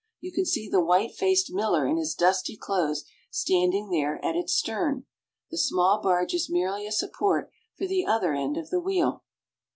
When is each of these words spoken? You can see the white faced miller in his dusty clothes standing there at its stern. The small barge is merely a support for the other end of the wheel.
You 0.19 0.31
can 0.31 0.45
see 0.47 0.67
the 0.67 0.83
white 0.83 1.11
faced 1.13 1.53
miller 1.53 1.85
in 1.85 1.97
his 1.97 2.15
dusty 2.15 2.57
clothes 2.57 3.05
standing 3.29 3.91
there 3.91 4.17
at 4.25 4.35
its 4.35 4.51
stern. 4.55 5.05
The 5.51 5.59
small 5.59 6.01
barge 6.01 6.33
is 6.33 6.49
merely 6.49 6.87
a 6.87 6.91
support 6.91 7.51
for 7.77 7.85
the 7.85 8.07
other 8.07 8.33
end 8.33 8.57
of 8.57 8.71
the 8.71 8.79
wheel. 8.79 9.23